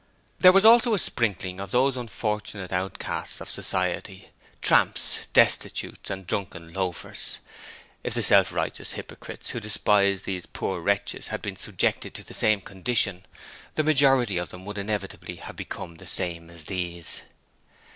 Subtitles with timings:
[0.39, 6.73] There was also a sprinkling of those unfortunate outcasts of society tramps and destitute, drunken
[6.73, 7.37] loafers.
[8.03, 12.33] If the self righteous hypocrites who despise these poor wretches had been subjected to the
[12.33, 13.25] same conditions,
[13.75, 17.21] the majority of them would inevitably have become the same as these.